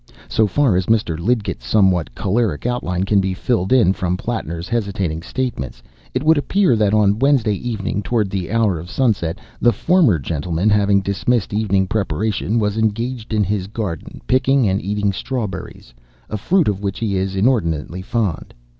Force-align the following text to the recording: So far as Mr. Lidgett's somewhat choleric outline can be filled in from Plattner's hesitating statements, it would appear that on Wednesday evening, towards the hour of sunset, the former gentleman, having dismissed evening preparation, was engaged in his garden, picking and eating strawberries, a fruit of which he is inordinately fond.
So 0.27 0.47
far 0.47 0.75
as 0.77 0.87
Mr. 0.87 1.15
Lidgett's 1.19 1.63
somewhat 1.67 2.15
choleric 2.15 2.65
outline 2.65 3.03
can 3.03 3.21
be 3.21 3.35
filled 3.35 3.71
in 3.71 3.93
from 3.93 4.17
Plattner's 4.17 4.67
hesitating 4.67 5.21
statements, 5.21 5.83
it 6.15 6.23
would 6.23 6.39
appear 6.39 6.75
that 6.75 6.91
on 6.91 7.19
Wednesday 7.19 7.53
evening, 7.53 8.01
towards 8.01 8.31
the 8.31 8.51
hour 8.51 8.79
of 8.79 8.89
sunset, 8.89 9.37
the 9.61 9.71
former 9.71 10.17
gentleman, 10.17 10.71
having 10.71 11.01
dismissed 11.01 11.53
evening 11.53 11.85
preparation, 11.85 12.57
was 12.57 12.79
engaged 12.79 13.31
in 13.31 13.43
his 13.43 13.67
garden, 13.67 14.21
picking 14.25 14.67
and 14.67 14.81
eating 14.81 15.13
strawberries, 15.13 15.93
a 16.31 16.35
fruit 16.39 16.67
of 16.67 16.81
which 16.81 16.97
he 16.97 17.15
is 17.15 17.35
inordinately 17.35 18.01
fond. 18.01 18.55